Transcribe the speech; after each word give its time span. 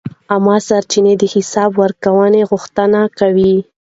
عامه 0.31 0.57
سرچینې 0.67 1.13
د 1.17 1.23
حساب 1.33 1.71
ورکونې 1.81 2.41
غوښتنه 2.49 2.99
کوي. 3.19 3.55